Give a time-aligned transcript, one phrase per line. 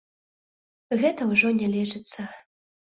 [1.03, 2.19] Гэта ўжо не лечыцца.